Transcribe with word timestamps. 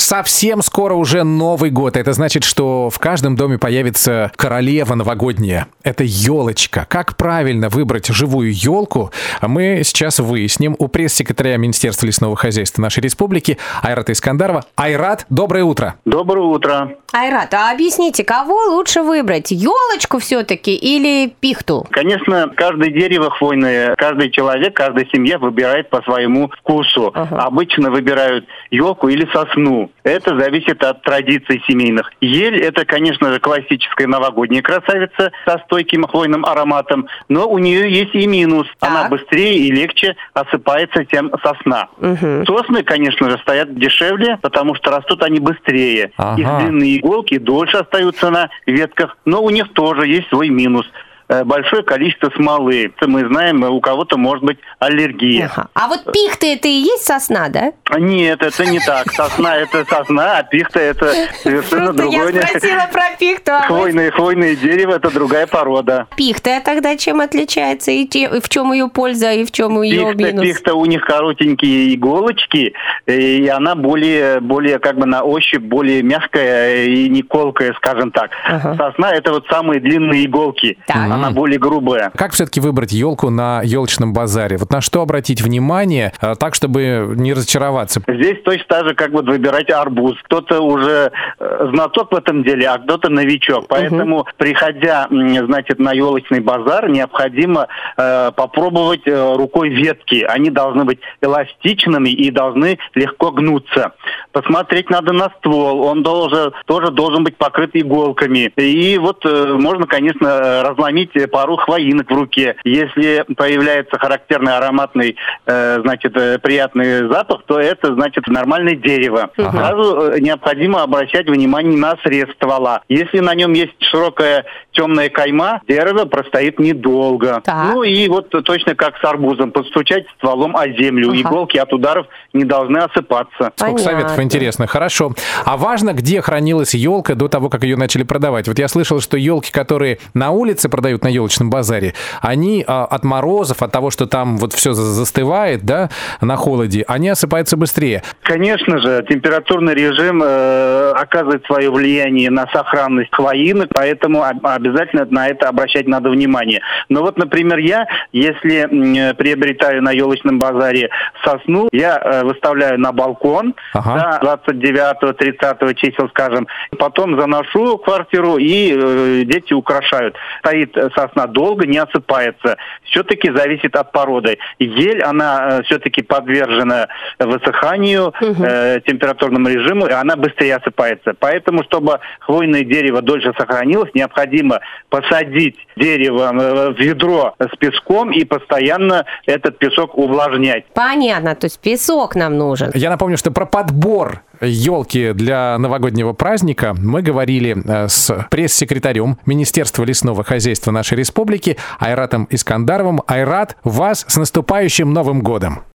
Совсем 0.00 0.62
скоро 0.62 0.94
уже 0.94 1.24
Новый 1.24 1.70
год. 1.70 1.96
Это 1.98 2.14
значит, 2.14 2.42
что 2.42 2.88
в 2.88 2.98
каждом 2.98 3.36
доме 3.36 3.58
появится 3.58 4.32
королева 4.34 4.94
новогодняя. 4.94 5.66
Это 5.84 6.04
елочка. 6.04 6.86
Как 6.88 7.18
правильно 7.18 7.68
выбрать 7.68 8.06
живую 8.06 8.50
елку, 8.50 9.12
мы 9.42 9.82
сейчас 9.84 10.18
выясним 10.18 10.74
у 10.78 10.88
пресс-секретаря 10.88 11.58
Министерства 11.58 12.06
лесного 12.06 12.34
хозяйства 12.34 12.80
нашей 12.80 13.02
республики 13.02 13.58
Айрата 13.82 14.12
Искандарова. 14.12 14.64
Айрат, 14.74 15.26
доброе 15.28 15.64
утро. 15.64 15.96
Доброе 16.06 16.46
утро. 16.46 16.96
Айрат, 17.12 17.52
а 17.52 17.70
объясните, 17.72 18.24
кого 18.24 18.54
лучше 18.70 19.02
выбрать? 19.02 19.50
Елочку 19.50 20.18
все-таки 20.18 20.74
или 20.74 21.30
пихту? 21.40 21.86
Конечно, 21.90 22.50
каждое 22.56 22.90
дерево 22.90 23.30
хвойное, 23.30 23.94
каждый 23.96 24.30
человек, 24.30 24.74
каждая 24.74 25.06
семья 25.12 25.38
выбирает 25.38 25.90
по 25.90 26.00
своему 26.02 26.48
вкусу. 26.60 27.10
Ага. 27.14 27.36
Обычно 27.42 27.90
выбирают 27.90 28.46
елку 28.70 29.08
или 29.08 29.28
сосну. 29.32 29.89
Это 30.02 30.38
зависит 30.38 30.82
от 30.82 31.02
традиций 31.02 31.62
семейных. 31.66 32.10
Ель– 32.20 32.60
это, 32.62 32.84
конечно 32.84 33.32
же, 33.32 33.40
классическая 33.40 34.06
новогодняя 34.06 34.62
красавица 34.62 35.32
со 35.44 35.58
стойким 35.58 36.04
хвойным 36.04 36.44
ароматом, 36.44 37.06
но 37.28 37.48
у 37.48 37.58
нее 37.58 37.90
есть 37.90 38.14
и 38.14 38.26
минус. 38.26 38.66
Так. 38.78 38.90
Она 38.90 39.08
быстрее 39.08 39.58
и 39.58 39.70
легче 39.70 40.16
осыпается, 40.32 41.04
чем 41.06 41.30
сосна. 41.42 41.88
Угу. 41.98 42.46
Сосны, 42.46 42.82
конечно 42.82 43.30
же, 43.30 43.38
стоят 43.38 43.74
дешевле, 43.74 44.38
потому 44.42 44.74
что 44.74 44.90
растут 44.90 45.22
они 45.22 45.38
быстрее. 45.38 46.12
Ага. 46.16 46.40
Их 46.40 46.58
длинные 46.58 46.98
иголки 46.98 47.38
дольше 47.38 47.78
остаются 47.78 48.30
на 48.30 48.48
ветках, 48.66 49.16
но 49.24 49.42
у 49.42 49.50
них 49.50 49.72
тоже 49.72 50.06
есть 50.06 50.28
свой 50.28 50.48
минус– 50.48 50.86
большое 51.44 51.82
количество 51.82 52.30
смолы. 52.36 52.92
Мы 53.02 53.26
знаем, 53.26 53.62
у 53.62 53.80
кого-то 53.80 54.16
может 54.16 54.44
быть 54.44 54.58
аллергия. 54.78 55.50
Ага. 55.52 55.68
А 55.74 55.88
вот 55.88 56.12
пихта 56.12 56.46
это 56.46 56.68
и 56.68 56.72
есть 56.72 57.04
сосна, 57.04 57.48
да? 57.48 57.72
Нет, 57.98 58.42
это 58.42 58.66
не 58.66 58.80
так. 58.80 59.12
Сосна 59.12 59.56
это 59.56 59.84
сосна, 59.84 60.38
а 60.38 60.42
пихта 60.42 60.80
это 60.80 61.12
совершенно 61.42 61.92
другое. 61.92 62.32
Я 62.32 62.42
спросила 62.46 62.88
про 62.92 63.16
пихту. 63.18 63.52
А 63.52 63.62
хвойное, 63.62 64.10
хвойное 64.10 64.56
дерево 64.56 64.94
это 64.94 65.10
другая 65.10 65.46
порода. 65.46 66.06
Пихта 66.16 66.60
тогда 66.64 66.96
чем 66.96 67.20
отличается 67.20 67.90
и 67.90 68.06
в 68.40 68.48
чем 68.48 68.72
ее 68.72 68.88
польза 68.88 69.32
и 69.32 69.44
в 69.44 69.52
чем 69.52 69.82
ее 69.82 70.14
минус? 70.14 70.42
Пихта 70.42 70.74
у 70.74 70.84
них 70.84 71.04
коротенькие 71.04 71.94
иголочки, 71.94 72.74
и 73.06 73.48
она 73.48 73.74
более, 73.74 74.40
более 74.40 74.78
как 74.78 74.98
бы 74.98 75.06
на 75.06 75.22
ощупь 75.22 75.62
более 75.62 76.02
мягкая 76.02 76.84
и 76.86 77.08
не 77.08 77.22
колкая, 77.22 77.72
скажем 77.74 78.10
так. 78.10 78.30
Сосна 78.76 79.12
это 79.12 79.32
вот 79.32 79.46
самые 79.48 79.80
длинные 79.80 80.24
иголки. 80.24 80.78
Так 80.86 81.19
она 81.20 81.30
более 81.30 81.58
грубая. 81.58 82.10
Как 82.14 82.32
все-таки 82.32 82.60
выбрать 82.60 82.92
елку 82.92 83.30
на 83.30 83.62
елочном 83.62 84.12
базаре? 84.12 84.56
Вот 84.56 84.70
на 84.70 84.80
что 84.80 85.02
обратить 85.02 85.42
внимание, 85.42 86.12
э, 86.20 86.34
так, 86.38 86.54
чтобы 86.54 87.14
не 87.16 87.32
разочароваться? 87.32 88.02
Здесь 88.06 88.42
точно 88.44 88.64
так 88.68 88.88
же, 88.88 88.94
как 88.94 89.10
вот 89.10 89.26
выбирать 89.26 89.70
арбуз. 89.70 90.16
Кто-то 90.24 90.60
уже 90.60 91.12
э, 91.38 91.68
знаток 91.72 92.12
в 92.12 92.16
этом 92.16 92.42
деле, 92.42 92.68
а 92.68 92.78
кто-то 92.78 93.10
новичок. 93.10 93.66
Поэтому, 93.68 94.20
угу. 94.20 94.28
приходя, 94.36 95.06
значит, 95.10 95.78
на 95.78 95.92
елочный 95.92 96.40
базар, 96.40 96.88
необходимо 96.88 97.68
э, 97.96 98.32
попробовать 98.34 99.06
э, 99.06 99.34
рукой 99.36 99.70
ветки. 99.70 100.24
Они 100.28 100.50
должны 100.50 100.84
быть 100.84 101.00
эластичными 101.20 102.10
и 102.10 102.30
должны 102.30 102.78
легко 102.94 103.30
гнуться. 103.30 103.92
Посмотреть 104.32 104.90
надо 104.90 105.12
на 105.12 105.30
ствол. 105.38 105.82
Он 105.82 106.02
должен, 106.02 106.52
тоже 106.66 106.90
должен 106.90 107.24
быть 107.24 107.36
покрыт 107.36 107.70
иголками. 107.74 108.52
И 108.56 108.98
вот 108.98 109.24
э, 109.24 109.54
можно, 109.54 109.86
конечно, 109.86 110.62
разломить 110.62 111.09
иметь 111.14 111.30
пару 111.30 111.56
хвоинок 111.56 112.10
в 112.10 112.14
руке. 112.14 112.56
Если 112.64 113.24
появляется 113.36 113.98
характерный 113.98 114.56
ароматный, 114.56 115.16
э, 115.46 115.78
значит, 115.82 116.16
э, 116.16 116.38
приятный 116.38 117.08
запах, 117.08 117.42
то 117.46 117.58
это, 117.58 117.94
значит, 117.94 118.26
нормальное 118.26 118.74
дерево. 118.74 119.30
Ага. 119.36 119.50
Сразу 119.50 120.12
э, 120.12 120.20
необходимо 120.20 120.82
обращать 120.82 121.28
внимание 121.28 121.76
на 121.76 121.96
срез 122.02 122.28
ствола. 122.34 122.82
Если 122.88 123.20
на 123.20 123.34
нем 123.34 123.52
есть 123.52 123.74
широкая 123.80 124.44
темная 124.72 125.08
кайма, 125.08 125.60
дерево 125.68 126.04
простоит 126.04 126.58
недолго. 126.58 127.40
Так. 127.44 127.74
Ну 127.74 127.82
и 127.82 128.08
вот 128.08 128.30
точно 128.30 128.74
как 128.74 128.96
с 128.98 129.04
арбузом, 129.04 129.50
постучать 129.50 130.06
стволом 130.16 130.56
о 130.56 130.68
землю. 130.68 131.10
Ага. 131.10 131.20
Иголки 131.20 131.58
от 131.58 131.72
ударов 131.72 132.06
не 132.32 132.44
должны 132.44 132.78
осыпаться. 132.78 133.52
Сколько 133.56 133.56
Понятно. 133.56 133.84
советов 133.84 134.20
интересно. 134.20 134.66
Хорошо. 134.66 135.12
А 135.44 135.56
важно, 135.56 135.92
где 135.92 136.20
хранилась 136.20 136.74
елка 136.74 137.14
до 137.14 137.28
того, 137.28 137.48
как 137.48 137.64
ее 137.64 137.76
начали 137.76 138.02
продавать? 138.02 138.48
Вот 138.48 138.58
я 138.58 138.68
слышал, 138.68 139.00
что 139.00 139.16
елки, 139.16 139.50
которые 139.50 139.98
на 140.14 140.30
улице 140.30 140.68
продают 140.68 140.99
на 141.04 141.08
елочном 141.08 141.50
базаре, 141.50 141.94
они 142.20 142.64
а, 142.66 142.84
от 142.84 143.04
морозов, 143.04 143.62
от 143.62 143.72
того, 143.72 143.90
что 143.90 144.06
там 144.06 144.36
вот 144.38 144.52
все 144.52 144.72
застывает, 144.72 145.62
да, 145.64 145.90
на 146.20 146.36
холоде, 146.36 146.84
они 146.88 147.08
осыпаются 147.08 147.56
быстрее. 147.56 148.02
Конечно 148.22 148.78
же, 148.78 149.04
температурный 149.08 149.74
режим 149.74 150.22
э, 150.22 150.92
оказывает 150.92 151.44
свое 151.46 151.70
влияние 151.70 152.30
на 152.30 152.46
сохранность 152.52 153.10
хвоинок, 153.12 153.70
поэтому 153.72 154.24
обязательно 154.24 155.06
на 155.10 155.28
это 155.28 155.48
обращать 155.48 155.86
надо 155.86 156.10
внимание. 156.10 156.60
Но 156.88 157.02
вот, 157.02 157.18
например, 157.18 157.58
я, 157.58 157.86
если 158.12 159.14
приобретаю 159.14 159.82
на 159.82 159.92
елочном 159.92 160.38
базаре 160.38 160.90
сосну, 161.24 161.68
я 161.72 161.98
э, 161.98 162.24
выставляю 162.24 162.78
на 162.78 162.92
балкон 162.92 163.54
ага. 163.72 164.20
да, 164.22 164.38
29-30 164.38 165.74
чисел, 165.74 166.08
скажем, 166.10 166.46
потом 166.78 167.18
заношу 167.20 167.78
квартиру 167.78 168.36
и 168.36 168.72
э, 168.74 169.22
дети 169.24 169.52
украшают. 169.52 170.16
Стоит 170.40 170.76
сосна 170.94 171.26
долго 171.26 171.66
не 171.66 171.78
осыпается. 171.78 172.56
Все-таки 172.84 173.30
зависит 173.30 173.76
от 173.76 173.92
породы. 173.92 174.38
Ель, 174.58 175.02
она 175.02 175.58
э, 175.58 175.62
все-таки 175.64 176.02
подвержена 176.02 176.88
высыханию, 177.18 178.08
угу. 178.20 178.44
э, 178.44 178.80
температурному 178.86 179.48
режиму, 179.48 179.86
и 179.86 179.92
она 179.92 180.16
быстрее 180.16 180.56
осыпается. 180.56 181.14
Поэтому, 181.18 181.62
чтобы 181.64 182.00
хвойное 182.20 182.64
дерево 182.64 183.02
дольше 183.02 183.32
сохранилось, 183.38 183.90
необходимо 183.94 184.60
посадить 184.88 185.56
дерево 185.76 186.30
э, 186.32 186.70
в 186.72 186.78
ведро 186.78 187.34
с 187.38 187.56
песком 187.56 188.10
и 188.10 188.24
постоянно 188.24 189.04
этот 189.26 189.58
песок 189.58 189.96
увлажнять. 189.96 190.66
Понятно, 190.74 191.34
то 191.34 191.46
есть 191.46 191.60
песок 191.60 192.14
нам 192.14 192.36
нужен. 192.36 192.70
Я 192.74 192.90
напомню, 192.90 193.16
что 193.16 193.30
про 193.30 193.46
подбор 193.46 194.22
елки 194.40 195.12
для 195.12 195.58
новогоднего 195.58 196.12
праздника 196.12 196.74
мы 196.74 197.02
говорили 197.02 197.56
э, 197.64 197.88
с 197.88 198.26
пресс-секретарем 198.30 199.18
Министерства 199.26 199.84
лесного 199.84 200.24
хозяйства 200.24 200.70
нашей 200.70 200.98
республики 200.98 201.56
Айратом 201.78 202.26
Искандаровым. 202.30 203.02
Айрат, 203.06 203.56
вас 203.64 204.04
с 204.08 204.16
наступающим 204.16 204.92
Новым 204.92 205.22
годом! 205.22 205.62